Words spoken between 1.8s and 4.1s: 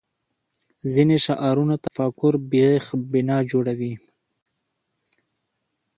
تفکر بېخ بنا جوړوي